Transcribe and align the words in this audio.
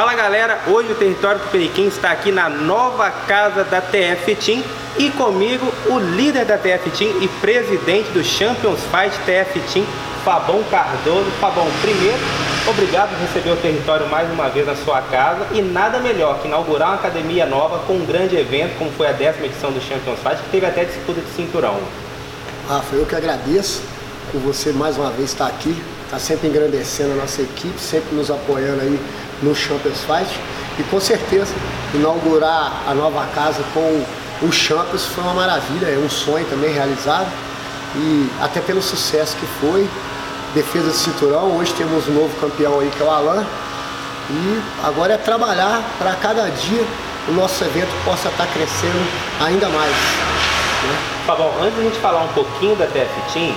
Fala 0.00 0.14
galera, 0.14 0.58
hoje 0.66 0.92
o 0.92 0.94
Território 0.94 1.38
Tupiniquim 1.40 1.86
está 1.86 2.10
aqui 2.10 2.32
na 2.32 2.48
nova 2.48 3.10
casa 3.10 3.64
da 3.64 3.82
TF 3.82 4.34
Team 4.34 4.64
e 4.98 5.10
comigo 5.10 5.70
o 5.90 5.98
líder 5.98 6.46
da 6.46 6.56
TF 6.56 6.88
Team 6.88 7.20
e 7.20 7.28
presidente 7.28 8.10
do 8.12 8.24
Champions 8.24 8.80
Fight 8.84 9.14
TF 9.26 9.60
Team, 9.70 9.84
Fabão 10.24 10.64
Cardoso. 10.70 11.30
Fabão, 11.38 11.66
primeiro, 11.82 12.16
obrigado 12.66 13.10
por 13.10 13.18
receber 13.18 13.50
o 13.50 13.56
Território 13.56 14.08
mais 14.08 14.32
uma 14.32 14.48
vez 14.48 14.66
na 14.66 14.74
sua 14.74 15.02
casa 15.02 15.46
e 15.52 15.60
nada 15.60 15.98
melhor 15.98 16.38
que 16.40 16.48
inaugurar 16.48 16.88
uma 16.88 16.94
academia 16.94 17.44
nova 17.44 17.80
com 17.80 17.92
um 17.92 18.06
grande 18.06 18.36
evento 18.36 18.78
como 18.78 18.90
foi 18.92 19.06
a 19.06 19.12
décima 19.12 19.44
edição 19.44 19.70
do 19.70 19.82
Champions 19.82 20.18
Fight, 20.20 20.42
que 20.42 20.48
teve 20.48 20.64
até 20.64 20.86
disputa 20.86 21.20
de 21.20 21.30
cinturão. 21.32 21.78
Rafa, 22.66 22.96
eu 22.96 23.04
que 23.04 23.16
agradeço 23.16 23.82
por 24.32 24.40
você 24.40 24.72
mais 24.72 24.96
uma 24.96 25.10
vez 25.10 25.28
estar 25.28 25.46
aqui, 25.46 25.76
está 26.06 26.18
sempre 26.18 26.48
engrandecendo 26.48 27.12
a 27.12 27.16
nossa 27.16 27.42
equipe, 27.42 27.78
sempre 27.78 28.14
nos 28.14 28.30
apoiando 28.30 28.80
aí 28.80 28.98
no 29.42 29.54
Champions 29.54 30.00
Fight. 30.00 30.38
E 30.78 30.82
com 30.84 31.00
certeza, 31.00 31.54
inaugurar 31.94 32.82
a 32.86 32.94
nova 32.94 33.26
casa 33.34 33.62
com 33.74 34.04
o 34.42 34.52
Champions 34.52 35.04
foi 35.06 35.24
uma 35.24 35.34
maravilha, 35.34 35.86
é 35.86 35.98
um 35.98 36.08
sonho 36.08 36.46
também 36.46 36.72
realizado. 36.72 37.28
E 37.96 38.30
até 38.40 38.60
pelo 38.60 38.80
sucesso 38.80 39.36
que 39.36 39.46
foi, 39.60 39.88
defesa 40.54 40.90
de 40.90 40.96
cinturão, 40.96 41.56
hoje 41.56 41.72
temos 41.74 42.08
um 42.08 42.12
novo 42.12 42.34
campeão 42.40 42.80
aí 42.80 42.90
que 42.90 43.02
é 43.02 43.04
o 43.04 43.10
Alan. 43.10 43.44
E 44.30 44.62
agora 44.84 45.14
é 45.14 45.18
trabalhar 45.18 45.82
para 45.98 46.14
cada 46.14 46.48
dia 46.48 46.84
o 47.28 47.32
nosso 47.32 47.62
evento 47.64 47.90
possa 48.04 48.28
estar 48.28 48.46
crescendo 48.46 49.06
ainda 49.40 49.68
mais. 49.68 49.90
Né? 49.90 50.98
Fabão, 51.26 51.52
antes 51.60 51.74
de 51.74 51.80
a 51.80 51.84
gente 51.84 51.98
falar 51.98 52.22
um 52.22 52.28
pouquinho 52.28 52.74
da 52.76 52.86
TF 52.86 53.32
Team, 53.32 53.54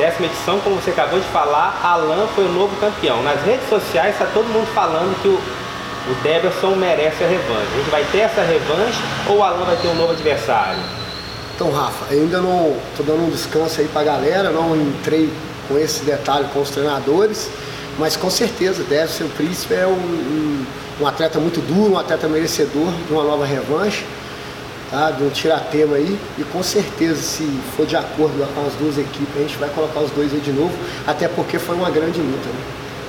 décima 0.00 0.26
edição, 0.28 0.58
como 0.60 0.76
você 0.76 0.92
acabou 0.92 1.20
de 1.20 1.26
falar, 1.26 1.78
Alan 1.84 2.26
foi 2.34 2.46
o 2.46 2.48
novo 2.48 2.74
campeão. 2.76 3.22
Nas 3.22 3.42
redes 3.42 3.68
sociais 3.68 4.14
está 4.14 4.24
todo 4.24 4.46
mundo 4.46 4.66
falando 4.74 5.14
que 5.20 5.28
o, 5.28 5.34
o 5.34 6.14
Deberson 6.22 6.74
merece 6.74 7.22
a 7.22 7.28
revanche. 7.28 7.66
A 7.74 7.76
gente 7.76 7.90
vai 7.90 8.04
ter 8.10 8.20
essa 8.20 8.40
revanche 8.40 8.98
ou 9.28 9.36
o 9.36 9.42
Alan 9.42 9.66
vai 9.66 9.76
ter 9.76 9.88
um 9.88 9.94
novo 9.94 10.12
adversário? 10.12 10.80
Então, 11.54 11.70
Rafa, 11.70 12.14
ainda 12.14 12.40
não 12.40 12.74
estou 12.90 13.04
dando 13.04 13.26
um 13.26 13.30
descanso 13.30 13.82
aí 13.82 13.88
para 13.88 14.00
a 14.00 14.04
galera, 14.04 14.48
não 14.48 14.74
entrei 14.74 15.30
com 15.68 15.78
esse 15.78 16.02
detalhe 16.02 16.48
com 16.54 16.62
os 16.62 16.70
treinadores, 16.70 17.50
mas 17.98 18.16
com 18.16 18.30
certeza, 18.30 18.82
Deberson 18.82 19.28
Príncipe 19.36 19.74
é 19.74 19.86
um, 19.86 19.90
um, 19.90 20.66
um 21.02 21.06
atleta 21.06 21.38
muito 21.38 21.60
duro, 21.60 21.92
um 21.92 21.98
atleta 21.98 22.26
merecedor 22.26 22.90
de 23.06 23.12
uma 23.12 23.22
nova 23.22 23.44
revanche 23.44 24.02
tá? 24.90 25.10
de 25.10 25.22
um 25.22 25.30
tiratema 25.30 25.96
aí. 25.96 26.18
E 26.38 26.44
com 26.44 26.62
certeza, 26.62 27.20
se 27.22 27.44
for 27.76 27.86
de 27.86 27.96
acordo 27.96 28.46
com 28.54 28.66
as 28.66 28.74
duas 28.74 28.98
equipes, 28.98 29.36
a 29.36 29.40
gente 29.40 29.56
vai 29.56 29.68
colocar 29.70 30.00
os 30.00 30.10
dois 30.10 30.32
aí 30.32 30.40
de 30.40 30.52
novo, 30.52 30.72
até 31.06 31.28
porque 31.28 31.58
foi 31.58 31.76
uma 31.76 31.90
grande 31.90 32.20
luta. 32.20 32.48
Né? 32.48 32.60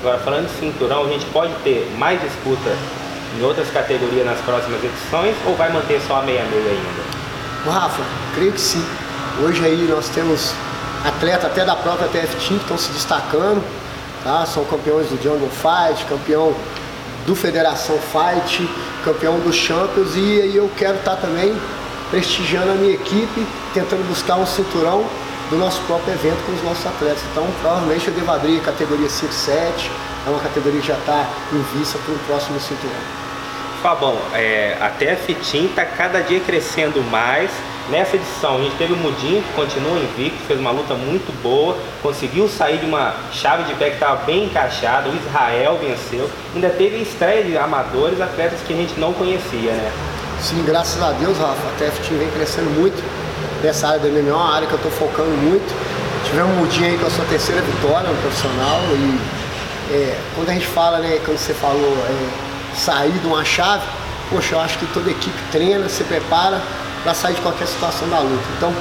Agora, 0.01 0.17
falando 0.19 0.47
de 0.47 0.59
cinturão, 0.59 1.05
a 1.05 1.09
gente 1.09 1.25
pode 1.25 1.53
ter 1.63 1.91
mais 1.97 2.19
disputa 2.21 2.75
em 3.37 3.43
outras 3.43 3.69
categorias 3.69 4.25
nas 4.25 4.39
próximas 4.41 4.83
edições 4.83 5.35
ou 5.45 5.55
vai 5.55 5.71
manter 5.71 6.01
só 6.01 6.17
a 6.17 6.21
meia-meia 6.23 6.71
ainda? 6.71 7.71
Rafa, 7.71 8.03
creio 8.35 8.51
que 8.51 8.61
sim. 8.61 8.83
Hoje 9.43 9.63
aí 9.63 9.87
nós 9.87 10.09
temos 10.09 10.53
atletas 11.05 11.45
até 11.45 11.63
da 11.63 11.75
própria 11.75 12.07
TF 12.07 12.35
Team 12.35 12.57
que 12.57 12.63
estão 12.63 12.77
se 12.77 12.91
destacando, 12.91 13.63
tá? 14.23 14.45
São 14.45 14.65
campeões 14.65 15.07
do 15.07 15.21
Jungle 15.21 15.49
Fight, 15.49 16.05
campeão 16.05 16.53
do 17.25 17.35
Federação 17.35 17.97
Fight, 17.97 18.67
campeão 19.03 19.39
dos 19.39 19.55
Champions 19.55 20.15
e 20.15 20.41
aí 20.41 20.55
eu 20.55 20.69
quero 20.77 20.97
estar 20.97 21.15
tá 21.15 21.21
também 21.21 21.55
prestigiando 22.09 22.71
a 22.71 22.75
minha 22.75 22.93
equipe, 22.93 23.47
tentando 23.73 24.05
buscar 24.07 24.35
um 24.35 24.45
cinturão 24.45 25.05
do 25.49 25.57
nosso 25.57 25.81
próprio 25.83 26.13
evento 26.13 26.45
com 26.45 26.51
os 26.53 26.63
nossos 26.63 26.85
atletas. 26.85 27.21
Então, 27.31 27.47
provavelmente 27.61 28.07
eu 28.07 28.13
devo 28.13 28.31
abrir 28.31 28.57
a 28.59 28.61
categoria 28.61 29.07
5-7, 29.07 29.89
é 30.25 30.29
uma 30.29 30.39
categoria 30.39 30.81
que 30.81 30.87
já 30.87 30.97
está 30.97 31.27
em 31.51 31.77
vista 31.77 31.97
para 31.99 32.13
o 32.13 32.19
próximo 32.19 32.59
cinturão. 32.59 33.21
Fabão, 33.81 34.17
é, 34.33 34.77
a 34.79 34.89
TF 34.89 35.33
Team 35.35 35.65
está 35.65 35.83
cada 35.83 36.21
dia 36.21 36.39
crescendo 36.39 37.01
mais, 37.09 37.49
Nessa 37.89 38.15
edição 38.15 38.57
a 38.57 38.61
gente 38.61 38.75
teve 38.77 38.93
o 38.93 38.97
Mudinho, 38.97 39.41
que 39.41 39.53
continua 39.53 39.97
invicto, 39.97 40.37
fez 40.47 40.59
uma 40.59 40.71
luta 40.71 40.93
muito 40.93 41.31
boa, 41.41 41.77
conseguiu 42.01 42.47
sair 42.47 42.77
de 42.77 42.85
uma 42.85 43.13
chave 43.33 43.63
de 43.63 43.73
pé 43.73 43.89
que 43.89 43.95
estava 43.95 44.23
bem 44.23 44.45
encaixada, 44.45 45.09
o 45.09 45.15
Israel 45.15 45.79
venceu, 45.81 46.29
ainda 46.53 46.69
teve 46.69 47.01
estreia 47.01 47.43
de 47.43 47.57
amadores, 47.57 48.21
atletas 48.21 48.59
que 48.65 48.73
a 48.73 48.77
gente 48.77 48.99
não 48.99 49.13
conhecia, 49.13 49.71
né? 49.71 49.91
Sim, 50.41 50.63
graças 50.65 51.01
a 51.01 51.11
Deus, 51.11 51.37
Rafa, 51.37 51.53
a 51.53 51.71
TFT 51.77 52.15
vem 52.15 52.29
crescendo 52.29 52.69
muito 52.71 53.03
nessa 53.61 53.89
área 53.89 53.99
do 53.99 54.07
MMA, 54.07 54.35
uma 54.35 54.55
área 54.55 54.67
que 54.67 54.73
eu 54.73 54.77
estou 54.77 54.91
focando 54.91 55.29
muito. 55.29 55.75
Tivemos 56.25 56.51
um 56.51 56.55
Mudinho 56.61 56.87
aí 56.87 56.97
com 56.97 57.07
a 57.07 57.09
sua 57.09 57.25
terceira 57.25 57.61
vitória 57.61 58.09
no 58.09 58.15
profissional 58.21 58.79
e 58.91 59.41
é, 59.93 60.17
quando 60.35 60.49
a 60.49 60.53
gente 60.53 60.67
fala, 60.67 60.99
né, 60.99 61.19
como 61.25 61.37
você 61.37 61.53
falou, 61.53 61.97
é, 62.07 62.75
sair 62.75 63.11
de 63.11 63.27
uma 63.27 63.43
chave, 63.43 63.83
poxa, 64.29 64.55
eu 64.55 64.61
acho 64.61 64.77
que 64.79 64.85
toda 64.87 65.11
equipe 65.11 65.37
treina, 65.51 65.89
se 65.89 66.03
prepara 66.05 66.61
para 67.03 67.13
sair 67.13 67.35
de 67.35 67.41
qualquer 67.41 67.67
situação 67.67 68.07
da 68.09 68.19
luta. 68.19 68.43
Então, 68.57 68.73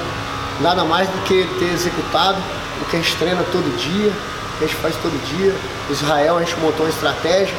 nada 0.59 0.83
mais 0.83 1.07
do 1.07 1.23
que 1.23 1.47
ter 1.59 1.73
executado 1.73 2.37
o 2.81 2.85
que 2.85 2.97
a 2.97 2.99
gente 2.99 3.15
treina 3.17 3.43
todo 3.51 3.77
dia, 3.77 4.11
que 4.57 4.65
a 4.65 4.67
gente 4.67 4.77
faz 4.77 4.95
todo 4.97 5.13
dia. 5.37 5.55
Israel, 5.89 6.37
a 6.37 6.43
gente 6.43 6.59
montou 6.59 6.85
uma 6.85 6.89
estratégia, 6.89 7.55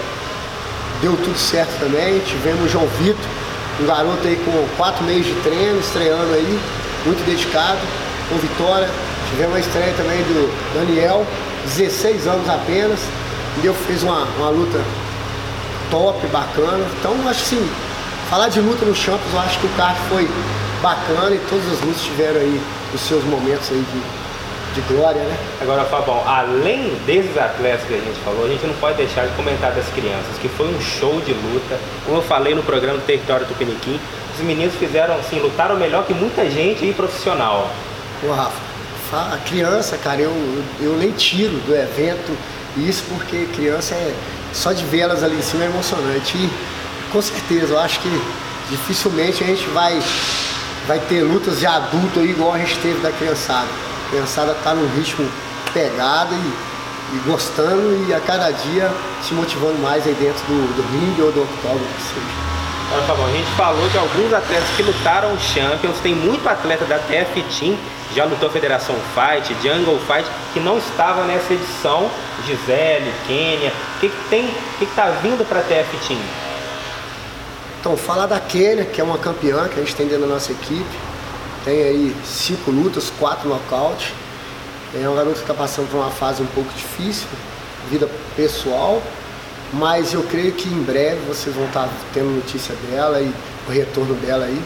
deu 1.00 1.16
tudo 1.16 1.38
certo 1.38 1.78
também. 1.80 2.20
Tivemos 2.20 2.64
o 2.64 2.68
João 2.68 2.86
Vitor, 2.98 3.24
um 3.80 3.86
garoto 3.86 4.26
aí 4.26 4.36
com 4.36 4.76
quatro 4.76 5.04
meses 5.04 5.26
de 5.26 5.34
treino, 5.42 5.80
estreando 5.80 6.32
aí, 6.34 6.60
muito 7.04 7.24
dedicado, 7.26 7.80
com 8.28 8.36
vitória. 8.36 8.88
Tivemos 9.30 9.56
a 9.56 9.60
estreia 9.60 9.94
também 9.96 10.18
do 10.18 10.74
Daniel, 10.74 11.26
16 11.64 12.26
anos 12.26 12.48
apenas, 12.48 13.00
e 13.62 13.66
eu 13.66 13.74
fiz 13.74 14.02
uma, 14.02 14.24
uma 14.38 14.50
luta 14.50 14.78
top, 15.90 16.26
bacana. 16.28 16.84
Então, 16.98 17.14
acho 17.28 17.42
que 17.42 17.48
sim, 17.50 17.70
Falar 18.32 18.48
de 18.48 18.62
luta 18.62 18.86
no 18.86 18.94
Champions, 18.94 19.30
eu 19.30 19.40
acho 19.40 19.58
que 19.58 19.66
o 19.66 19.70
kart 19.76 19.94
foi 20.08 20.26
bacana 20.80 21.34
e 21.34 21.38
todas 21.50 21.70
as 21.70 21.80
lutas 21.82 22.00
tiveram 22.00 22.40
aí 22.40 22.62
os 22.94 23.00
seus 23.02 23.22
momentos 23.24 23.70
aí 23.70 23.84
de, 23.92 24.80
de 24.80 24.88
glória, 24.88 25.20
né? 25.20 25.36
Agora, 25.60 25.84
Fabão, 25.84 26.26
além 26.26 26.94
desses 27.04 27.36
atletas 27.36 27.86
que 27.86 27.92
a 27.92 27.98
gente 27.98 28.18
falou, 28.24 28.46
a 28.46 28.48
gente 28.48 28.66
não 28.66 28.72
pode 28.76 28.96
deixar 28.96 29.26
de 29.26 29.36
comentar 29.36 29.72
das 29.72 29.86
crianças, 29.88 30.38
que 30.40 30.48
foi 30.48 30.66
um 30.66 30.80
show 30.80 31.20
de 31.20 31.34
luta. 31.34 31.78
Como 32.06 32.16
eu 32.16 32.22
falei 32.22 32.54
no 32.54 32.62
programa 32.62 32.96
do 32.96 33.04
Território 33.04 33.44
Tupiniquim, 33.44 34.00
os 34.34 34.42
meninos 34.42 34.74
fizeram 34.76 35.14
assim, 35.16 35.38
lutaram 35.38 35.76
melhor 35.76 36.06
que 36.06 36.14
muita 36.14 36.48
gente 36.48 36.86
e 36.86 36.94
profissional. 36.94 37.70
Ô 38.26 38.32
Rafa, 38.32 39.34
a 39.34 39.36
criança, 39.46 39.98
cara, 39.98 40.22
eu, 40.22 40.32
eu 40.80 40.96
nem 40.96 41.10
tiro 41.10 41.58
do 41.66 41.76
evento 41.76 42.34
isso 42.78 43.04
porque 43.10 43.46
criança 43.54 43.94
é. 43.94 44.14
Só 44.54 44.72
de 44.72 44.84
vê-las 44.84 45.22
ali 45.22 45.36
em 45.36 45.42
cima 45.42 45.64
é 45.64 45.66
emocionante. 45.66 46.36
E 46.38 46.50
com 47.12 47.20
certeza, 47.20 47.74
eu 47.74 47.78
acho 47.78 48.00
que 48.00 48.22
dificilmente 48.70 49.44
a 49.44 49.46
gente 49.46 49.68
vai, 49.68 50.02
vai 50.86 50.98
ter 50.98 51.22
lutas 51.22 51.60
de 51.60 51.66
adulto 51.66 52.24
igual 52.24 52.54
a 52.54 52.58
gente 52.58 52.76
teve 52.78 53.00
da 53.00 53.12
criançada. 53.12 53.68
A 54.06 54.10
criançada 54.10 54.52
está 54.52 54.74
num 54.74 54.88
ritmo 54.96 55.28
pegado 55.74 56.34
e, 56.34 57.16
e, 57.16 57.18
gostando 57.26 58.06
e 58.08 58.14
a 58.14 58.20
cada 58.20 58.50
dia 58.50 58.90
se 59.22 59.34
motivando 59.34 59.78
mais 59.80 60.06
aí 60.06 60.14
dentro 60.14 60.42
do, 60.46 60.74
do 60.74 60.82
ringue 60.90 61.22
ou 61.22 61.32
do 61.32 61.42
octógono 61.42 61.84
que 61.96 62.02
seja. 62.02 62.52
Olha, 62.94 63.02
Fabão, 63.02 63.26
a 63.26 63.30
gente 63.30 63.50
falou 63.52 63.88
de 63.88 63.98
alguns 63.98 64.32
atletas 64.32 64.68
que 64.76 64.82
lutaram 64.82 65.38
Champions, 65.38 65.98
tem 66.02 66.14
muito 66.14 66.46
atleta 66.48 66.84
da 66.84 66.98
TF 66.98 67.42
Team, 67.58 67.76
já 68.14 68.24
lutou 68.24 68.50
Federação 68.50 68.94
Fight, 69.14 69.54
Jungle 69.62 69.98
Fight, 70.06 70.28
que 70.52 70.60
não 70.60 70.76
estava 70.76 71.24
nessa 71.24 71.54
edição, 71.54 72.10
Gisele, 72.46 73.12
Kênia, 73.26 73.72
o 73.96 74.00
que, 74.00 74.08
que 74.10 74.28
tem, 74.28 74.46
o 74.46 74.78
que 74.78 74.84
está 74.84 75.06
vindo 75.22 75.46
para 75.46 75.60
a 75.60 75.62
TF 75.62 75.96
Team? 76.06 76.20
Então, 77.82 77.96
falar 77.96 78.26
da 78.26 78.38
Kênia, 78.38 78.84
que 78.84 79.00
é 79.00 79.04
uma 79.04 79.18
campeã 79.18 79.66
que 79.66 79.74
a 79.74 79.82
gente 79.82 79.96
tem 79.96 80.06
dentro 80.06 80.22
da 80.28 80.34
nossa 80.34 80.52
equipe. 80.52 80.96
Tem 81.64 81.82
aí 81.82 82.16
cinco 82.24 82.70
lutas, 82.70 83.12
quatro 83.18 83.48
nocaute. 83.48 84.14
É 84.94 85.08
uma 85.08 85.16
garota 85.16 85.34
que 85.34 85.40
está 85.40 85.52
passando 85.52 85.90
por 85.90 85.96
uma 85.96 86.10
fase 86.10 86.40
um 86.44 86.46
pouco 86.46 86.72
difícil, 86.74 87.26
vida 87.90 88.08
pessoal, 88.36 89.02
mas 89.72 90.14
eu 90.14 90.22
creio 90.22 90.52
que 90.52 90.68
em 90.68 90.80
breve 90.80 91.22
vocês 91.26 91.56
vão 91.56 91.64
estar 91.64 91.88
tá 91.88 91.90
tendo 92.14 92.36
notícia 92.36 92.72
dela 92.88 93.20
e 93.20 93.34
o 93.66 93.72
retorno 93.72 94.14
dela 94.14 94.44
aí. 94.44 94.62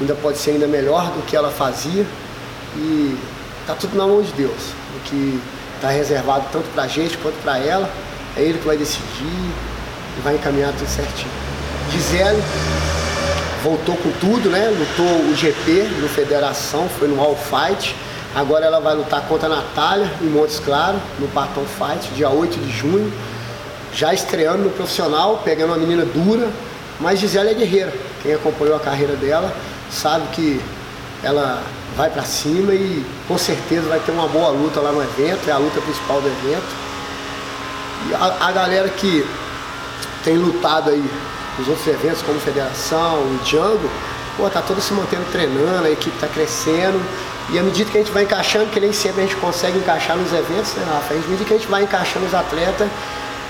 Ainda 0.00 0.16
pode 0.16 0.38
ser 0.38 0.50
ainda 0.50 0.66
melhor 0.66 1.08
do 1.12 1.24
que 1.26 1.36
ela 1.36 1.52
fazia 1.52 2.04
e 2.74 3.16
tá 3.64 3.76
tudo 3.76 3.96
na 3.96 4.08
mão 4.08 4.22
de 4.22 4.32
Deus. 4.32 4.72
O 4.96 5.00
que 5.04 5.40
está 5.76 5.90
reservado 5.90 6.46
tanto 6.50 6.68
para 6.74 6.82
a 6.82 6.88
gente 6.88 7.16
quanto 7.18 7.40
para 7.44 7.58
ela, 7.58 7.88
é 8.36 8.42
ele 8.42 8.58
que 8.58 8.66
vai 8.66 8.76
decidir 8.76 9.24
e 9.24 10.20
vai 10.24 10.34
encaminhar 10.34 10.72
tudo 10.72 10.88
certinho. 10.88 11.39
Gisele 11.90 12.42
voltou 13.62 13.96
com 13.96 14.10
tudo, 14.12 14.48
né? 14.48 14.68
Lutou 14.68 15.30
o 15.30 15.34
GP 15.34 15.88
no 16.00 16.08
Federação, 16.08 16.88
foi 16.88 17.08
no 17.08 17.20
All 17.20 17.36
Fight. 17.36 17.94
Agora 18.34 18.64
ela 18.64 18.80
vai 18.80 18.94
lutar 18.94 19.22
contra 19.22 19.46
a 19.46 19.56
Natália 19.56 20.10
em 20.20 20.26
Montes 20.26 20.60
Claro, 20.60 20.98
no 21.18 21.28
Patão 21.28 21.64
Fight, 21.64 22.08
dia 22.14 22.30
8 22.30 22.58
de 22.58 22.70
junho. 22.70 23.12
Já 23.92 24.14
estreando 24.14 24.64
no 24.64 24.70
profissional, 24.70 25.42
pegando 25.44 25.70
uma 25.70 25.78
menina 25.78 26.04
dura, 26.04 26.48
mas 27.00 27.18
Gisele 27.18 27.50
é 27.50 27.54
guerreira. 27.54 27.92
Quem 28.22 28.34
acompanhou 28.34 28.76
a 28.76 28.80
carreira 28.80 29.16
dela 29.16 29.52
sabe 29.90 30.28
que 30.32 30.60
ela 31.22 31.62
vai 31.96 32.08
para 32.08 32.22
cima 32.22 32.72
e 32.72 33.04
com 33.26 33.36
certeza 33.36 33.88
vai 33.88 33.98
ter 33.98 34.12
uma 34.12 34.28
boa 34.28 34.50
luta 34.50 34.80
lá 34.80 34.92
no 34.92 35.02
evento, 35.02 35.48
é 35.48 35.52
a 35.52 35.58
luta 35.58 35.80
principal 35.80 36.20
do 36.20 36.28
evento. 36.28 36.90
E 38.08 38.14
a, 38.14 38.46
a 38.46 38.52
galera 38.52 38.88
que 38.88 39.26
tem 40.22 40.36
lutado 40.36 40.90
aí 40.90 41.04
nos 41.60 41.68
outros 41.68 41.86
eventos 41.86 42.22
como 42.22 42.40
Federação, 42.40 43.18
o 43.18 43.40
Django, 43.44 43.88
pô, 44.36 44.48
tá 44.48 44.62
todo 44.62 44.80
se 44.80 44.92
mantendo 44.94 45.24
treinando, 45.30 45.86
a 45.86 45.90
equipe 45.90 46.16
tá 46.18 46.26
crescendo. 46.26 47.00
E 47.50 47.58
à 47.58 47.62
medida 47.62 47.90
que 47.90 47.98
a 47.98 48.00
gente 48.00 48.12
vai 48.12 48.22
encaixando, 48.22 48.66
que 48.66 48.80
nem 48.80 48.92
sempre 48.92 49.22
a 49.22 49.26
gente 49.26 49.36
consegue 49.36 49.78
encaixar 49.78 50.16
nos 50.16 50.32
eventos, 50.32 50.72
né, 50.74 50.84
Rafa? 50.88 51.14
À 51.14 51.16
medida 51.16 51.44
que 51.44 51.54
a 51.54 51.56
gente 51.56 51.68
vai 51.68 51.82
encaixando 51.82 52.24
os 52.24 52.34
atletas, 52.34 52.88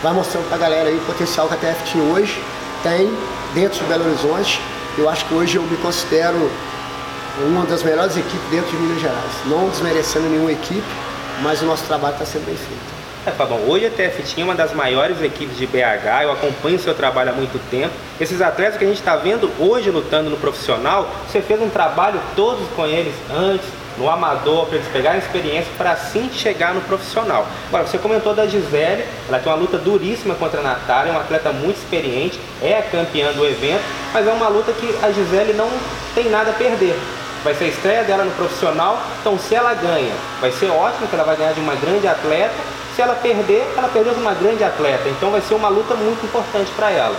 vai 0.03 0.13
mostrando 0.13 0.49
pra 0.49 0.59
galera 0.59 0.89
aí 0.89 0.97
o 0.97 1.01
potencial 1.03 1.47
que 1.49 1.55
a 1.55 1.57
TF 1.57 1.93
Team 1.93 2.11
hoje 2.11 2.43
tem 2.83 3.11
dentro 3.55 3.79
de 3.79 3.85
Belo 3.85 4.07
Horizonte. 4.07 4.61
Eu 4.99 5.09
acho 5.09 5.25
que 5.27 5.35
hoje 5.35 5.57
eu 5.57 5.63
me 5.63 5.77
considero 5.77 6.51
uma 7.47 7.65
das 7.65 7.83
melhores 7.83 8.17
equipes 8.17 8.51
dentro 8.51 8.71
de 8.71 8.77
Minas 8.77 9.01
Gerais. 9.01 9.33
Não 9.47 9.69
desmerecendo 9.69 10.29
nenhuma 10.29 10.53
equipe, 10.53 10.83
mas 11.43 11.63
o 11.63 11.67
nosso 11.67 11.85
trabalho 11.85 12.15
está 12.15 12.25
sendo 12.25 12.47
bem 12.47 12.57
feito. 12.57 12.90
É, 13.27 13.31
Fabão, 13.33 13.59
hoje 13.69 13.85
a 13.85 13.91
TF 13.91 14.41
é 14.41 14.43
uma 14.43 14.55
das 14.55 14.73
maiores 14.73 15.21
equipes 15.21 15.59
de 15.59 15.67
BH, 15.67 16.23
eu 16.23 16.33
acompanho 16.33 16.77
o 16.77 16.79
seu 16.79 16.95
trabalho 16.95 17.29
há 17.29 17.33
muito 17.35 17.61
tempo. 17.71 17.93
Esses 18.19 18.41
atletas 18.41 18.79
que 18.79 18.85
a 18.85 18.89
gente 18.89 18.97
está 18.97 19.15
vendo 19.15 19.51
hoje 19.59 19.91
lutando 19.91 20.31
no 20.31 20.39
profissional, 20.39 21.07
você 21.29 21.43
fez 21.43 21.61
um 21.61 21.69
trabalho 21.69 22.19
todos 22.35 22.67
com 22.75 22.87
eles 22.87 23.15
antes, 23.31 23.69
no 23.99 24.09
amador, 24.09 24.65
para 24.65 24.77
eles 24.77 24.89
pegarem 24.89 25.19
experiência 25.19 25.71
para 25.77 25.93
assim 25.93 26.31
chegar 26.33 26.73
no 26.73 26.81
profissional. 26.81 27.47
Agora, 27.69 27.87
você 27.87 27.99
comentou 27.99 28.35
da 28.35 28.47
Gisele, 28.47 29.05
ela 29.29 29.39
tem 29.39 29.53
uma 29.53 29.59
luta 29.59 29.77
duríssima 29.77 30.35
contra 30.35 30.61
a 30.61 30.63
Natália, 30.63 31.11
é 31.11 31.13
uma 31.13 31.21
atleta 31.21 31.53
muito 31.53 31.77
experiente, 31.77 32.41
é 32.63 32.79
a 32.79 32.83
campeã 32.83 33.33
do 33.33 33.45
evento, 33.45 33.85
mas 34.15 34.27
é 34.27 34.33
uma 34.33 34.49
luta 34.49 34.73
que 34.73 34.97
a 35.03 35.11
Gisele 35.11 35.53
não 35.53 35.69
tem 36.15 36.31
nada 36.31 36.53
a 36.53 36.55
perder 36.55 36.97
vai 37.45 37.55
ser 37.55 37.65
a 37.65 37.69
estreia 37.69 38.05
dela 38.05 38.25
no 38.25 38.31
profissional. 38.33 39.03
Então, 39.21 39.39
se 39.39 39.55
ela 39.55 39.75
ganha, 39.75 40.13
vai 40.41 40.53
ser 40.53 40.71
ótimo, 40.71 41.09
que 41.09 41.15
ela 41.15 41.25
vai 41.25 41.37
ganhar 41.37 41.53
de 41.53 41.61
uma 41.61 41.75
grande 41.75 42.07
atleta. 42.07 42.55
Se 42.95 43.03
ela 43.03 43.15
perder, 43.15 43.67
ela 43.77 43.89
perdeu 43.89 44.15
de 44.15 44.21
uma 44.21 44.35
grande 44.35 44.65
atleta. 44.65 45.09
Então, 45.09 45.31
vai 45.31 45.41
ser 45.41 45.55
uma 45.55 45.69
luta 45.69 45.95
muito 45.95 46.25
importante 46.25 46.71
para 46.77 46.91
ela. 46.91 47.17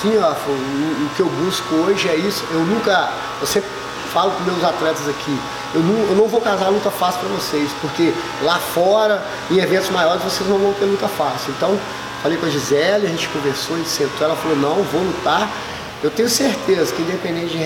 Sim, 0.00 0.16
Rafa, 0.18 0.50
o, 0.50 0.52
o, 0.52 1.10
que 1.14 1.20
eu 1.20 1.26
busco 1.26 1.74
hoje 1.74 2.08
é 2.08 2.16
isso. 2.16 2.44
Eu 2.50 2.60
nunca, 2.60 3.10
eu 3.40 3.46
sempre 3.46 3.68
falo 4.12 4.32
meus 4.44 4.64
atletas 4.64 5.08
aqui, 5.08 5.38
eu 5.74 5.80
não, 5.80 5.98
eu 6.08 6.16
não 6.16 6.26
vou 6.26 6.40
casar 6.40 6.68
luta 6.68 6.90
fácil 6.90 7.20
para 7.20 7.28
vocês, 7.28 7.70
porque 7.80 8.12
lá 8.42 8.58
fora, 8.58 9.22
em 9.50 9.58
eventos 9.58 9.88
maiores, 9.90 10.22
vocês 10.22 10.48
não 10.48 10.58
vão 10.58 10.72
ter 10.72 10.84
luta 10.84 11.06
fácil. 11.06 11.52
Então, 11.56 11.78
falei 12.22 12.36
com 12.38 12.46
a 12.46 12.48
Gisele, 12.48 13.06
a 13.06 13.10
gente 13.10 13.28
conversou, 13.28 13.76
a 13.76 13.78
gente 13.78 13.90
sentou, 13.90 14.26
ela 14.26 14.36
falou, 14.36 14.56
não, 14.56 14.82
vou 14.84 15.02
lutar. 15.02 15.48
Eu 16.02 16.10
tenho 16.10 16.28
certeza 16.28 16.94
que 16.94 17.02
independente 17.02 17.52
de 17.52 17.58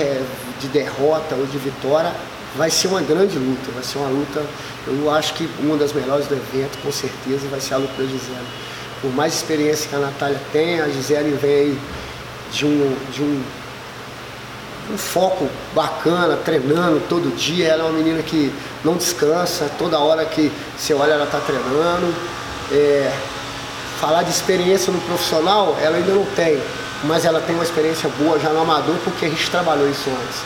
de 0.61 0.69
derrota 0.69 1.35
ou 1.35 1.47
de 1.47 1.59
vitória, 1.59 2.13
vai 2.57 2.71
ser 2.71 2.89
uma 2.89 3.01
grande 3.01 3.39
luta, 3.39 3.71
vai 3.73 3.83
ser 3.83 3.99
uma 3.99 4.09
luta, 4.09 4.43
eu 4.87 5.11
acho 5.11 5.35
que 5.35 5.49
uma 5.61 5.77
das 5.77 5.93
melhores 5.93 6.27
do 6.27 6.35
evento, 6.35 6.79
com 6.83 6.93
certeza, 6.93 7.49
vai 7.49 7.61
ser 7.61 7.75
a 7.75 7.79
luta 7.79 7.95
da 7.97 8.05
Gisele. 8.05 8.47
Por 9.01 9.13
mais 9.13 9.35
experiência 9.35 9.89
que 9.89 9.97
a 9.97 9.99
Natália 9.99 10.41
tem, 10.53 10.81
a 10.81 10.89
Gisele 10.89 11.37
vem 11.37 11.79
de 12.53 12.65
um, 12.65 12.97
de 13.13 13.23
um, 13.23 13.43
um 14.93 14.99
foco 14.99 15.49
bacana, 15.75 16.37
treinando 16.37 17.03
todo 17.09 17.35
dia, 17.37 17.69
ela 17.69 17.85
é 17.85 17.87
uma 17.87 17.99
menina 17.99 18.23
que 18.23 18.53
não 18.85 18.97
descansa, 18.97 19.71
toda 19.79 19.99
hora 19.99 20.25
que 20.25 20.53
você 20.77 20.95
olha 20.95 21.13
ela 21.13 21.25
está 21.25 21.41
treinando. 21.41 22.15
É, 22.71 23.13
falar 24.01 24.23
de 24.23 24.31
experiência 24.31 24.93
no 24.93 25.01
profissional, 25.03 25.77
ela 25.81 25.97
ainda 25.97 26.13
não 26.13 26.25
tem, 26.37 26.61
mas 27.07 27.25
ela 27.25 27.41
tem 27.41 27.55
uma 27.55 27.65
experiência 27.65 28.09
boa 28.19 28.39
já 28.39 28.51
no 28.51 28.61
amador 28.61 28.97
porque 29.05 29.27
a 29.27 29.29
gente 29.29 29.51
trabalhou 29.51 29.89
isso 29.89 30.09
antes. 30.11 30.41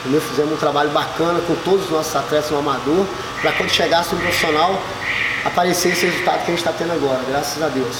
Entendeu? 0.00 0.20
Fizemos 0.20 0.54
um 0.54 0.56
trabalho 0.56 0.90
bacana 0.90 1.40
com 1.46 1.54
todos 1.56 1.84
os 1.84 1.90
nossos 1.90 2.14
atletas 2.16 2.50
no 2.50 2.58
amador, 2.58 3.06
para 3.42 3.52
quando 3.52 3.68
chegasse 3.70 4.14
no 4.14 4.20
profissional 4.20 4.80
aparecer 5.44 5.92
esse 5.92 6.06
resultado 6.06 6.44
que 6.44 6.52
a 6.52 6.54
gente 6.54 6.58
está 6.58 6.72
tendo 6.72 6.92
agora, 6.92 7.20
graças 7.28 7.62
a 7.62 7.68
Deus. 7.68 7.96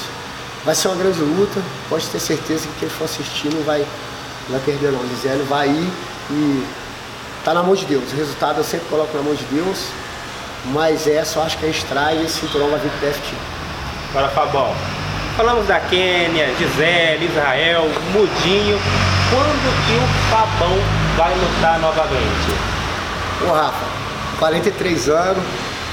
Vai 0.65 0.75
ser 0.75 0.89
uma 0.89 0.97
grande 0.97 1.21
luta, 1.21 1.61
pode 1.89 2.07
ter 2.07 2.19
certeza 2.19 2.67
que 2.69 2.81
quem 2.81 2.89
for 2.89 3.05
assistir 3.05 3.53
não 3.53 3.63
vai, 3.63 3.81
não 3.81 4.59
vai 4.59 4.61
perder 4.61 4.93
não. 4.93 5.07
Gisele 5.09 5.43
vai 5.45 5.69
ir 5.69 5.93
e 6.31 6.67
tá 7.45 7.55
na 7.55 7.63
mão 7.63 7.75
de 7.75 7.85
Deus. 7.85 8.13
O 8.13 8.17
resultado 8.17 8.59
eu 8.59 8.65
sempre 8.65 8.87
coloco 8.89 9.15
na 9.17 9.23
mão 9.23 9.35
de 9.35 9.45
Deus, 9.45 9.87
mas 10.67 11.07
é 11.07 11.25
só 11.25 11.43
acho 11.43 11.59
que 11.59 11.67
a 11.67 11.69
gente 11.69 11.85
traz 11.87 12.21
e 12.21 12.25
esse 12.25 12.41
cinturão 12.41 12.71
vai 12.71 12.79
vir 12.79 12.91
pro 12.91 13.09
DFT. 13.09 13.35
Agora 14.11 14.29
Fabão, 14.29 14.75
falamos 15.41 15.67
da 15.67 15.81
Quênia, 15.81 16.55
Gisele, 16.59 17.25
Israel, 17.25 17.89
Mudinho. 18.13 18.79
Quando 19.31 19.87
que 19.87 19.95
o 19.97 20.07
Fabão 20.29 20.77
vai 21.17 21.35
lutar 21.35 21.79
novamente? 21.81 22.51
Ô 23.49 23.51
Rafa, 23.51 23.87
43 24.39 25.09
anos, 25.09 25.43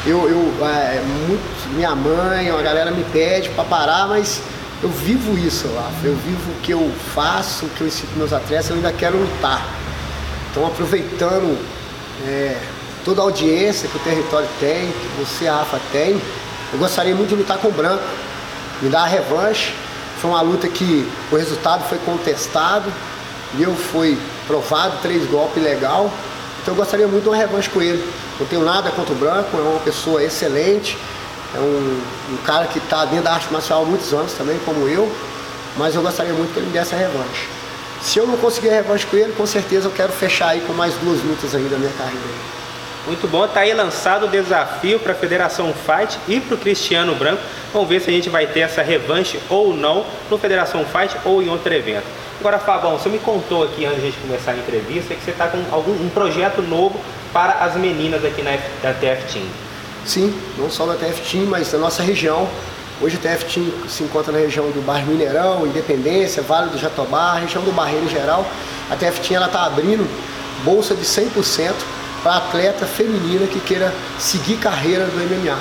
eu, 0.05 0.27
eu 0.27 0.67
é, 0.67 1.01
muito, 1.29 1.75
minha 1.75 1.95
mãe, 1.95 2.49
a 2.49 2.61
galera 2.61 2.91
me 2.91 3.05
pede 3.05 3.47
para 3.51 3.63
parar, 3.63 4.09
mas 4.09 4.41
eu 4.83 4.89
vivo 4.89 5.37
isso, 5.37 5.65
Rafa. 5.73 6.07
Eu 6.07 6.15
vivo 6.17 6.51
o 6.51 6.61
que 6.61 6.73
eu 6.73 6.91
faço, 7.15 7.67
o 7.67 7.69
que 7.69 7.79
eu 7.79 7.87
ensino 7.87 8.11
meus 8.17 8.33
atletas, 8.33 8.69
eu 8.69 8.75
ainda 8.75 8.91
quero 8.91 9.17
lutar. 9.17 9.65
Então 10.51 10.67
aproveitando 10.67 11.57
é, 12.27 12.57
toda 13.05 13.21
a 13.21 13.23
audiência 13.23 13.87
que 13.87 13.95
o 13.95 14.01
território 14.01 14.49
tem, 14.59 14.91
que 14.91 15.07
você, 15.17 15.47
Rafa, 15.47 15.79
tem, 15.93 16.21
eu 16.73 16.79
gostaria 16.79 17.15
muito 17.15 17.29
de 17.29 17.35
lutar 17.35 17.57
com 17.59 17.69
o 17.69 17.71
Branco, 17.71 18.03
me 18.81 18.89
dar 18.89 19.03
a 19.03 19.07
revanche. 19.07 19.73
Foi 20.21 20.31
uma 20.31 20.41
luta 20.41 20.67
que 20.67 21.07
o 21.31 21.35
resultado 21.35 21.87
foi 21.87 21.97
contestado, 21.99 22.91
e 23.55 23.63
eu 23.63 23.75
fui 23.75 24.17
provado, 24.47 24.97
três 25.01 25.29
golpes 25.29 25.61
legal. 25.61 26.11
Então 26.61 26.73
eu 26.73 26.77
gostaria 26.77 27.07
muito 27.07 27.23
de 27.23 27.29
uma 27.29 27.37
revanche 27.37 27.69
com 27.69 27.81
ele. 27.81 28.03
Não 28.39 28.45
tenho 28.47 28.63
nada 28.63 28.91
contra 28.91 29.13
o 29.13 29.15
Branco, 29.15 29.57
é 29.57 29.61
uma 29.61 29.79
pessoa 29.79 30.23
excelente, 30.23 30.97
é 31.55 31.59
um, 31.59 32.01
um 32.31 32.37
cara 32.45 32.67
que 32.67 32.77
está 32.77 33.05
dentro 33.05 33.23
da 33.23 33.33
arte 33.33 33.51
marcial 33.51 33.83
há 33.83 33.85
muitos 33.85 34.13
anos 34.13 34.33
também, 34.33 34.59
como 34.65 34.87
eu, 34.87 35.11
mas 35.77 35.95
eu 35.95 36.01
gostaria 36.01 36.33
muito 36.33 36.53
que 36.53 36.59
ele 36.59 36.67
me 36.67 36.73
desse 36.73 36.93
a 36.93 36.97
revanche. 36.97 37.47
Se 38.01 38.19
eu 38.19 38.27
não 38.27 38.37
conseguir 38.37 38.69
a 38.69 38.73
revanche 38.73 39.05
com 39.07 39.17
ele, 39.17 39.33
com 39.33 39.45
certeza 39.45 39.87
eu 39.87 39.91
quero 39.91 40.11
fechar 40.11 40.49
aí 40.49 40.61
com 40.61 40.73
mais 40.73 40.93
duas 40.95 41.23
lutas 41.23 41.55
aí 41.55 41.63
da 41.63 41.77
minha 41.77 41.91
carreira. 41.93 42.56
Muito 43.07 43.25
bom, 43.25 43.47
tá 43.47 43.61
aí 43.61 43.73
lançado 43.73 44.25
o 44.25 44.27
desafio 44.27 44.99
para 44.99 45.13
a 45.13 45.15
Federação 45.15 45.73
Fight 45.73 46.19
e 46.27 46.41
para 46.41 46.55
o 46.55 46.57
Cristiano 46.57 47.15
Branco. 47.15 47.41
Vamos 47.71 47.87
ver 47.87 48.01
se 48.01 48.09
a 48.09 48.13
gente 48.13 48.29
vai 48.29 48.45
ter 48.45 48.59
essa 48.59 48.81
revanche 48.81 49.39
ou 49.49 49.73
não 49.73 50.05
no 50.29 50.37
Federação 50.37 50.83
Fight 50.83 51.15
ou 51.23 51.41
em 51.41 51.47
outro 51.47 51.73
evento. 51.73 52.03
Agora, 52.37 52.59
Fabão, 52.59 52.97
você 52.97 53.07
me 53.07 53.17
contou 53.17 53.63
aqui 53.63 53.85
antes 53.85 54.01
de 54.01 54.07
a 54.07 54.11
gente 54.11 54.19
começar 54.19 54.51
a 54.51 54.57
entrevista 54.57 55.15
que 55.15 55.23
você 55.23 55.31
está 55.31 55.47
com 55.47 55.57
algum, 55.71 55.93
um 55.93 56.09
projeto 56.09 56.61
novo 56.61 56.99
para 57.31 57.53
as 57.63 57.77
meninas 57.77 58.25
aqui 58.25 58.41
na, 58.41 58.57
da 58.83 58.93
TF 58.93 59.31
Team. 59.31 59.45
Sim, 60.05 60.37
não 60.57 60.69
só 60.69 60.85
da 60.85 60.95
TF 60.95 61.21
Team, 61.31 61.45
mas 61.45 61.71
da 61.71 61.77
nossa 61.77 62.03
região. 62.03 62.45
Hoje 63.01 63.15
a 63.15 63.19
TF 63.19 63.45
Team 63.45 63.71
se 63.87 64.03
encontra 64.03 64.33
na 64.33 64.39
região 64.39 64.69
do 64.71 64.85
bairro 64.85 65.07
Mineirão, 65.07 65.65
Independência, 65.65 66.43
Vale 66.43 66.71
do 66.71 66.77
Jatobá, 66.77 67.35
região 67.35 67.63
do 67.63 67.71
Barreiro 67.71 68.03
em 68.03 68.09
geral. 68.09 68.45
A 68.91 68.97
TF 68.97 69.21
Team 69.21 69.45
está 69.45 69.63
abrindo 69.63 70.05
bolsa 70.65 70.93
de 70.93 71.05
100% 71.05 71.71
para 72.23 72.37
atleta 72.37 72.85
feminina 72.85 73.47
que 73.47 73.59
queira 73.59 73.93
seguir 74.19 74.57
carreira 74.57 75.05
do 75.05 75.17
MMA. 75.17 75.57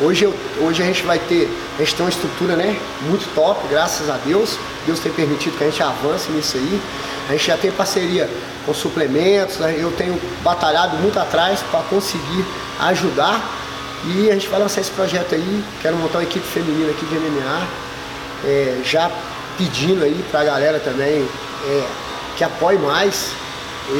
Hoje, 0.00 0.24
eu, 0.24 0.34
hoje 0.60 0.82
a 0.82 0.86
gente 0.86 1.04
vai 1.04 1.18
ter, 1.20 1.48
a 1.76 1.78
gente 1.78 1.94
tem 1.94 2.04
uma 2.04 2.10
estrutura 2.10 2.56
né, 2.56 2.76
muito 3.02 3.32
top, 3.34 3.66
graças 3.68 4.10
a 4.10 4.16
Deus. 4.16 4.58
Deus 4.86 4.98
tem 4.98 5.12
permitido 5.12 5.56
que 5.56 5.62
a 5.62 5.70
gente 5.70 5.82
avance 5.82 6.30
nisso 6.32 6.56
aí. 6.56 6.80
A 7.28 7.32
gente 7.32 7.46
já 7.46 7.56
tem 7.56 7.70
parceria 7.70 8.28
com 8.66 8.74
suplementos, 8.74 9.58
né, 9.58 9.76
eu 9.78 9.92
tenho 9.92 10.20
batalhado 10.42 10.96
muito 10.96 11.18
atrás 11.18 11.60
para 11.70 11.80
conseguir 11.82 12.44
ajudar. 12.80 13.40
E 14.06 14.30
a 14.30 14.34
gente 14.34 14.48
vai 14.48 14.58
lançar 14.58 14.80
esse 14.80 14.90
projeto 14.90 15.34
aí. 15.34 15.64
Quero 15.80 15.96
montar 15.96 16.18
uma 16.18 16.24
equipe 16.24 16.46
feminina 16.46 16.90
aqui 16.90 17.06
de 17.06 17.14
MMA. 17.14 17.66
É, 18.44 18.80
já 18.84 19.10
pedindo 19.56 20.04
aí 20.04 20.24
para 20.30 20.40
a 20.40 20.44
galera 20.44 20.80
também 20.80 21.26
é, 21.66 21.86
que 22.36 22.44
apoie 22.44 22.76
mais 22.78 23.30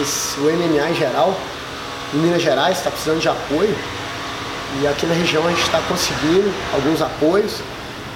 esse, 0.00 0.38
o 0.40 0.42
MMA 0.42 0.90
em 0.90 0.94
geral. 0.94 1.38
Em 2.14 2.18
Minas 2.18 2.42
Gerais 2.42 2.78
está 2.78 2.92
precisando 2.92 3.20
de 3.20 3.28
apoio. 3.28 3.76
E 4.80 4.86
aqui 4.86 5.04
na 5.04 5.14
região 5.14 5.44
a 5.44 5.50
gente 5.50 5.62
está 5.62 5.80
conseguindo 5.88 6.48
alguns 6.72 7.02
apoios. 7.02 7.60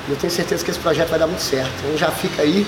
E 0.06 0.12
eu 0.12 0.16
tenho 0.16 0.32
certeza 0.32 0.64
que 0.64 0.70
esse 0.70 0.78
projeto 0.78 1.08
vai 1.08 1.18
dar 1.18 1.26
muito 1.26 1.42
certo. 1.42 1.72
Então 1.80 1.98
já 1.98 2.08
fica 2.12 2.42
aí, 2.42 2.64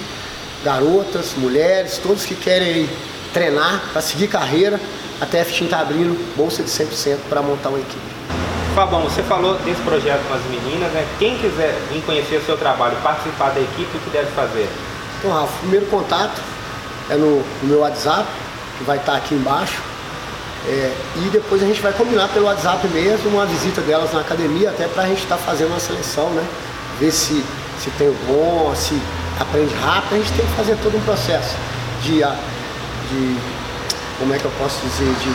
garotas, 0.64 1.34
mulheres, 1.36 1.98
todos 1.98 2.24
que 2.24 2.34
querem 2.34 2.90
treinar 3.32 3.80
para 3.92 4.02
seguir 4.02 4.26
carreira. 4.26 4.80
A 5.20 5.26
TF 5.26 5.64
está 5.64 5.80
abrindo 5.80 6.18
bolsa 6.36 6.64
de 6.64 6.70
100% 6.70 7.18
para 7.28 7.40
montar 7.42 7.68
uma 7.68 7.78
equipe. 7.78 8.00
Fabão, 8.74 9.02
você 9.02 9.22
falou 9.22 9.54
desse 9.58 9.80
projeto 9.82 10.26
com 10.26 10.34
as 10.34 10.42
meninas, 10.44 10.90
né? 10.92 11.06
Quem 11.18 11.38
quiser 11.38 11.78
vir 11.92 12.02
conhecer 12.02 12.36
o 12.36 12.44
seu 12.44 12.56
trabalho, 12.56 12.96
participar 13.02 13.50
da 13.50 13.60
equipe, 13.60 13.96
o 13.96 14.00
que 14.00 14.10
deve 14.10 14.30
fazer? 14.32 14.68
Então, 15.18 15.30
Rafa, 15.32 15.52
o 15.52 15.58
primeiro 15.60 15.86
contato 15.86 16.40
é 17.08 17.14
no, 17.14 17.36
no 17.36 17.68
meu 17.68 17.80
WhatsApp, 17.80 18.26
que 18.78 18.84
vai 18.84 18.96
estar 18.96 19.16
aqui 19.16 19.34
embaixo. 19.34 19.89
É, 20.66 20.94
e 21.16 21.30
depois 21.30 21.62
a 21.62 21.66
gente 21.66 21.80
vai 21.80 21.92
combinar 21.92 22.28
pelo 22.28 22.46
WhatsApp 22.46 22.86
mesmo 22.88 23.30
uma 23.30 23.46
visita 23.46 23.80
delas 23.80 24.12
na 24.12 24.20
academia, 24.20 24.70
até 24.70 24.86
para 24.86 25.04
a 25.04 25.06
gente 25.06 25.22
estar 25.22 25.36
tá 25.36 25.42
fazendo 25.42 25.68
uma 25.68 25.80
seleção, 25.80 26.28
né? 26.30 26.44
Ver 26.98 27.10
se, 27.10 27.42
se 27.82 27.90
tem 27.96 28.08
o 28.08 28.16
bom, 28.26 28.74
se 28.74 29.00
aprende 29.38 29.74
rápido, 29.76 30.16
a 30.16 30.18
gente 30.18 30.32
tem 30.32 30.44
que 30.44 30.52
fazer 30.52 30.76
todo 30.82 30.96
um 30.96 31.00
processo 31.00 31.56
de, 32.02 32.18
de 32.18 33.36
como 34.18 34.34
é 34.34 34.38
que 34.38 34.44
eu 34.44 34.52
posso 34.58 34.78
dizer, 34.86 35.12
de 35.22 35.32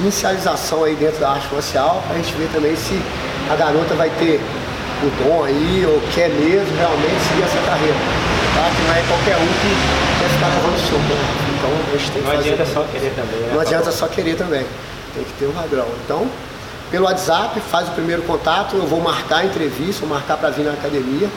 inicialização 0.00 0.84
aí 0.84 0.94
dentro 0.94 1.18
da 1.18 1.30
arte 1.30 1.48
marcial, 1.52 2.02
para 2.06 2.16
a 2.16 2.18
gente 2.18 2.32
ver 2.34 2.48
também 2.52 2.76
se 2.76 3.00
a 3.50 3.56
garota 3.56 3.94
vai 3.94 4.10
ter 4.10 4.40
o 5.02 5.24
dom 5.24 5.44
aí, 5.44 5.84
ou 5.84 6.00
quer 6.14 6.30
mesmo 6.30 6.76
realmente 6.76 7.20
seguir 7.28 7.42
essa 7.42 7.58
carreira. 7.66 7.96
tá? 8.54 8.70
Que 8.74 8.82
não 8.82 8.94
é 8.94 9.02
qualquer 9.08 9.36
um 9.36 9.46
que 9.46 10.20
quer 10.20 10.28
ficar 10.30 10.46
levando 10.46 10.78
soco, 10.88 11.14
né? 11.14 11.53
Então 11.64 11.94
a 11.94 11.96
gente 11.96 12.10
tem 12.10 12.22
que 12.22 12.28
Não 12.28 12.36
fazer. 12.36 12.50
adianta 12.52 12.66
só 12.72 12.82
querer 12.92 13.10
também, 13.14 13.40
né? 13.40 13.50
Não 13.52 13.60
adianta 13.60 13.92
só 13.92 14.06
querer 14.08 14.36
também. 14.36 14.66
Tem 15.14 15.24
que 15.24 15.32
ter 15.32 15.46
um 15.46 15.52
padrão. 15.52 15.86
Então, 16.04 16.28
pelo 16.90 17.04
WhatsApp, 17.06 17.58
faz 17.70 17.88
o 17.88 17.92
primeiro 17.92 18.22
contato, 18.22 18.76
eu 18.76 18.86
vou 18.86 19.00
marcar 19.00 19.38
a 19.38 19.44
entrevista, 19.46 20.04
vou 20.06 20.10
marcar 20.14 20.36
para 20.36 20.50
vir 20.50 20.64
na 20.64 20.72
academia, 20.72 21.28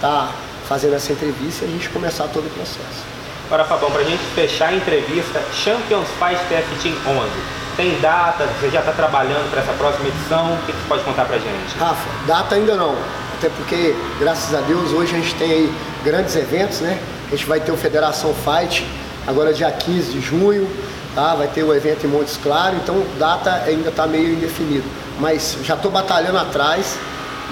tá 0.00 0.30
fazendo 0.68 0.94
essa 0.94 1.12
entrevista 1.12 1.64
e 1.64 1.68
a 1.68 1.70
gente 1.70 1.88
começar 1.88 2.24
todo 2.28 2.46
o 2.46 2.50
processo. 2.50 3.12
Agora, 3.46 3.64
Fabão, 3.64 3.90
pra 3.90 4.02
gente 4.02 4.22
fechar 4.34 4.68
a 4.68 4.74
entrevista, 4.74 5.42
Champions 5.52 6.06
Fight 6.18 6.40
TF 6.48 6.82
Team 6.82 6.94
11. 7.18 7.28
Tem 7.76 7.98
data? 8.00 8.46
Você 8.60 8.70
já 8.70 8.80
está 8.80 8.92
trabalhando 8.92 9.50
para 9.50 9.60
essa 9.62 9.72
próxima 9.72 10.08
edição? 10.08 10.52
O 10.54 10.58
que 10.66 10.72
você 10.72 10.88
pode 10.88 11.02
contar 11.04 11.24
pra 11.24 11.38
gente? 11.38 11.76
Rafa, 11.78 12.08
data 12.26 12.54
ainda 12.54 12.76
não. 12.76 12.94
Até 13.38 13.48
porque, 13.50 13.94
graças 14.20 14.54
a 14.54 14.60
Deus, 14.60 14.92
hoje 14.92 15.14
a 15.14 15.18
gente 15.18 15.34
tem 15.34 15.50
aí 15.50 15.72
grandes 16.04 16.36
eventos, 16.36 16.80
né? 16.80 16.98
A 17.28 17.30
gente 17.30 17.46
vai 17.46 17.60
ter 17.60 17.72
o 17.72 17.76
Federação 17.76 18.34
Fight, 18.34 18.86
agora 19.26 19.52
dia 19.52 19.70
15 19.70 20.12
de 20.12 20.20
junho, 20.20 20.68
tá? 21.14 21.34
Vai 21.34 21.48
ter 21.48 21.62
o 21.62 21.74
evento 21.74 22.06
em 22.06 22.08
Montes 22.08 22.38
Claros, 22.42 22.78
então 22.82 23.02
data 23.18 23.62
ainda 23.66 23.88
está 23.88 24.06
meio 24.06 24.34
indefinido. 24.34 24.84
Mas 25.18 25.56
já 25.62 25.74
estou 25.74 25.90
batalhando 25.90 26.38
atrás 26.38 26.96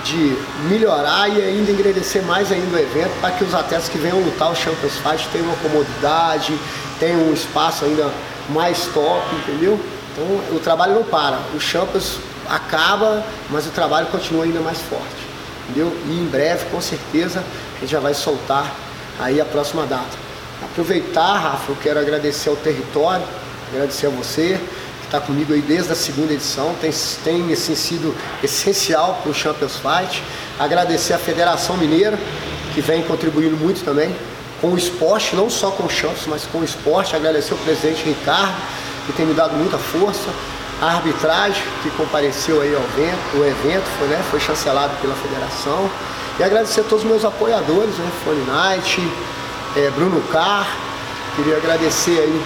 de 0.04 0.36
melhorar 0.68 1.28
e 1.28 1.42
ainda 1.42 1.70
engrandecer 1.70 2.22
mais 2.22 2.50
ainda 2.50 2.76
o 2.76 2.78
evento 2.78 3.12
para 3.20 3.32
que 3.32 3.44
os 3.44 3.54
atletas 3.54 3.88
que 3.88 3.98
venham 3.98 4.18
lutar 4.20 4.50
o 4.50 4.56
Champions 4.56 4.94
Fight 4.96 5.28
tenham 5.28 5.46
uma 5.46 5.56
comodidade, 5.56 6.58
tenham 6.98 7.20
um 7.20 7.32
espaço 7.32 7.84
ainda 7.84 8.10
mais 8.48 8.86
top, 8.86 9.26
entendeu? 9.36 9.78
Então 10.12 10.56
o 10.56 10.60
trabalho 10.60 10.94
não 10.94 11.04
para. 11.04 11.38
O 11.54 11.60
Champions 11.60 12.18
acaba, 12.48 13.22
mas 13.50 13.66
o 13.66 13.70
trabalho 13.70 14.06
continua 14.06 14.44
ainda 14.44 14.60
mais 14.60 14.78
forte. 14.78 15.30
Entendeu? 15.68 15.96
E 16.06 16.18
em 16.18 16.26
breve, 16.26 16.64
com 16.70 16.80
certeza, 16.80 17.44
a 17.76 17.80
gente 17.80 17.90
já 17.90 18.00
vai 18.00 18.14
soltar 18.14 18.74
aí 19.20 19.40
a 19.40 19.44
próxima 19.44 19.86
data. 19.86 20.29
Aproveitar, 20.62 21.38
Rafa, 21.38 21.72
eu 21.72 21.76
quero 21.82 21.98
agradecer 21.98 22.50
ao 22.50 22.56
território, 22.56 23.24
agradecer 23.72 24.06
a 24.06 24.10
você, 24.10 24.60
que 25.00 25.06
está 25.06 25.18
comigo 25.18 25.54
aí 25.54 25.62
desde 25.62 25.90
a 25.92 25.94
segunda 25.94 26.34
edição, 26.34 26.74
tem, 26.80 26.90
tem 27.24 27.52
assim, 27.52 27.74
sido 27.74 28.14
essencial 28.42 29.20
para 29.22 29.30
o 29.30 29.34
Champions 29.34 29.76
Fight. 29.76 30.22
Agradecer 30.58 31.14
a 31.14 31.18
Federação 31.18 31.76
Mineira, 31.78 32.18
que 32.74 32.82
vem 32.82 33.02
contribuindo 33.02 33.56
muito 33.56 33.82
também 33.82 34.14
com 34.60 34.68
o 34.68 34.76
esporte, 34.76 35.34
não 35.34 35.48
só 35.48 35.70
com 35.70 35.84
o 35.84 35.90
Champions, 35.90 36.26
mas 36.26 36.44
com 36.44 36.58
o 36.58 36.64
esporte. 36.64 37.16
Agradecer 37.16 37.54
o 37.54 37.58
presidente 37.58 38.04
Ricardo, 38.04 38.54
que 39.06 39.12
tem 39.14 39.24
me 39.24 39.32
dado 39.32 39.56
muita 39.56 39.78
força. 39.78 40.28
A 40.82 40.94
arbitragem 40.94 41.62
que 41.82 41.90
compareceu 41.90 42.60
aí 42.60 42.74
ao 42.74 42.82
evento, 42.82 43.38
o 43.38 43.44
evento 43.44 43.84
foi, 43.98 44.08
né, 44.08 44.22
foi 44.30 44.40
chancelado 44.40 44.92
pela 45.00 45.14
federação. 45.14 45.90
E 46.38 46.42
agradecer 46.42 46.80
a 46.80 46.84
todos 46.84 47.04
os 47.04 47.10
meus 47.10 47.24
apoiadores, 47.24 47.94
né, 47.96 48.10
Fone 48.24 48.44
Night, 48.44 49.00
eh, 49.76 49.90
Bruno 49.94 50.20
Carr. 50.32 50.66
Queria 51.36 51.56
agradecer 51.56 52.18
aí 52.18 52.42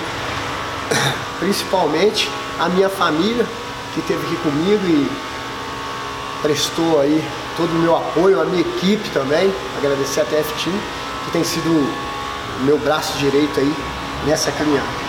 principalmente 1.40 2.30
a 2.60 2.68
minha 2.68 2.88
família 2.88 3.46
que 3.92 4.00
esteve 4.00 4.26
aqui 4.26 4.36
comigo 4.36 4.86
e 4.86 5.10
prestou 6.42 7.00
aí 7.00 7.24
todo 7.56 7.70
o 7.70 7.78
meu 7.78 7.96
apoio, 7.96 8.40
a 8.40 8.44
minha 8.44 8.60
equipe 8.60 9.08
também. 9.10 9.52
Agradecer 9.78 10.20
a 10.20 10.24
TF 10.24 10.64
Team, 10.64 10.76
que 11.24 11.30
tem 11.32 11.44
sido 11.44 11.70
o 11.70 12.64
meu 12.64 12.78
braço 12.78 13.16
direito 13.18 13.58
aí 13.58 13.74
nessa 14.26 14.52
caminhada. 14.52 15.03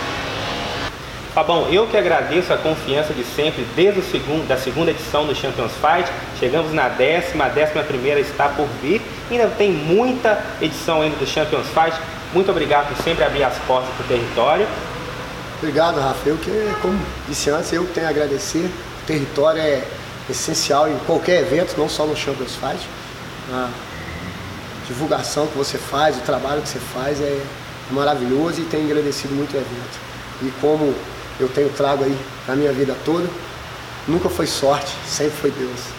Fabão, 1.36 1.68
eu 1.70 1.86
que 1.86 1.98
agradeço 1.98 2.50
a 2.50 2.56
confiança 2.56 3.12
de 3.12 3.22
sempre, 3.22 3.62
desde 3.76 4.00
o 4.00 4.02
segundo, 4.02 4.48
da 4.48 4.56
segunda 4.56 4.90
edição 4.90 5.26
do 5.26 5.34
Champions 5.34 5.72
Fight. 5.72 6.10
Chegamos 6.40 6.72
na 6.72 6.88
décima, 6.88 7.44
a 7.44 7.48
décima 7.50 7.82
primeira 7.82 8.18
está 8.18 8.48
por 8.48 8.66
vir. 8.80 9.02
Ainda 9.30 9.46
tem 9.48 9.70
muita 9.70 10.42
edição 10.62 11.02
ainda 11.02 11.14
do 11.16 11.26
Champions 11.26 11.66
Fight. 11.66 11.94
Muito 12.32 12.50
obrigado 12.50 12.88
por 12.88 13.04
sempre 13.04 13.22
abrir 13.22 13.44
as 13.44 13.52
portas 13.66 13.90
para 13.96 14.04
o 14.06 14.08
território. 14.08 14.66
Obrigado, 15.58 16.00
Rafa. 16.00 16.26
Eu 16.26 16.38
que, 16.38 16.50
como 16.80 16.98
disse 17.28 17.50
antes, 17.50 17.70
eu 17.70 17.84
tenho 17.88 18.06
a 18.06 18.08
agradecer. 18.08 18.70
O 19.02 19.06
território 19.06 19.60
é 19.60 19.84
essencial 20.30 20.88
em 20.88 20.96
qualquer 21.00 21.42
evento, 21.42 21.74
não 21.76 21.86
só 21.86 22.06
no 22.06 22.16
Champions 22.16 22.54
Fight. 22.54 22.88
A 23.52 23.68
divulgação 24.88 25.46
que 25.48 25.58
você 25.58 25.76
faz, 25.76 26.16
o 26.16 26.20
trabalho 26.20 26.62
que 26.62 26.68
você 26.70 26.78
faz 26.94 27.20
é 27.20 27.42
maravilhoso 27.90 28.62
e 28.62 28.64
tenho 28.64 28.86
agradecido 28.86 29.34
muito 29.34 29.52
o 29.52 29.58
evento. 29.58 30.00
E 30.40 30.50
como 30.62 30.94
eu 31.38 31.48
tenho 31.48 31.68
trago 31.70 32.04
aí 32.04 32.16
na 32.46 32.56
minha 32.56 32.72
vida 32.72 32.96
toda, 33.04 33.28
nunca 34.06 34.28
foi 34.28 34.46
sorte, 34.46 34.92
sempre 35.06 35.36
foi 35.36 35.50
Deus. 35.50 35.96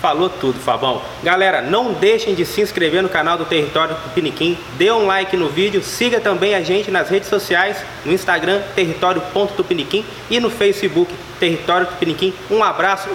Falou 0.00 0.30
tudo, 0.30 0.58
Fabão. 0.58 1.02
Galera, 1.22 1.60
não 1.60 1.92
deixem 1.92 2.34
de 2.34 2.46
se 2.46 2.62
inscrever 2.62 3.02
no 3.02 3.08
canal 3.10 3.36
do 3.36 3.44
Território 3.44 3.94
Tupiniquim, 3.96 4.56
dê 4.78 4.90
um 4.90 5.04
like 5.04 5.36
no 5.36 5.50
vídeo, 5.50 5.82
siga 5.82 6.18
também 6.18 6.54
a 6.54 6.62
gente 6.62 6.90
nas 6.90 7.10
redes 7.10 7.28
sociais, 7.28 7.76
no 8.02 8.10
Instagram, 8.10 8.62
território.tupiniquim 8.74 10.02
e 10.30 10.40
no 10.40 10.48
Facebook, 10.48 11.14
Território 11.38 11.86
Tupiniquim. 11.86 12.32
Um 12.50 12.64
abraço 12.64 13.10